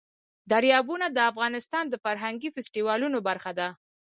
[0.51, 3.67] دریابونه د افغانستان د فرهنګي فستیوالونو برخه ده.